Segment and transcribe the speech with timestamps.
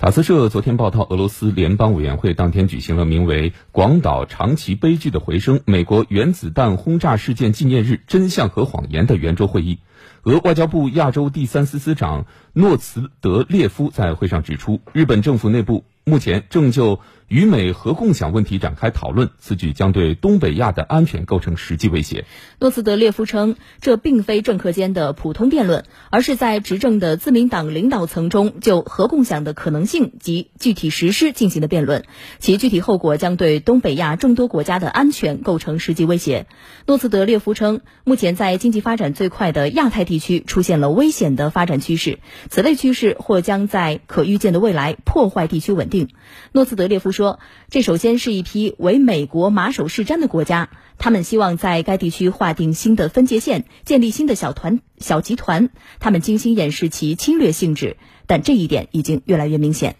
[0.00, 9.80] 塔斯社昨天报道，俄罗斯联邦委员会当天举行了名为“广岛长崎悲剧的回声：美国原子弹轰炸事件纪念日真相和谎言”的圆桌会议。
[10.22, 12.24] 俄外交部亚洲第三司司长
[12.54, 22.24] 诺茨德列夫在会上指出，日本政府内部目前正就与美核共享问题展开讨论，此举将对东北亚的安全构成实际威胁。
[22.58, 32.02] 诺斯德列夫称，这并非政客间的普通辩论，而是在执政的自民党领导层中就核共享的可能性及具体实施进行的辩论，
[32.40, 36.48] 其具体后果将对东北亚众多国家的安全构成实际威胁。
[36.84, 42.18] 诺斯德列夫称，目前在经济发展最快的亚太地区出现了危险的发展趋势，
[42.48, 46.08] 此类趋势或将在可预见的未来破坏地区稳定。
[46.50, 47.38] 诺斯德列夫说，说
[47.68, 50.70] 这首先是一批为美国马首是瞻的国家。
[50.96, 55.68] 他们希望在该地区划定新的分界线，建立新的小团、小集团。
[55.98, 59.96] 他们精心掩饰其侵略性质，但这一点已经越来越明显。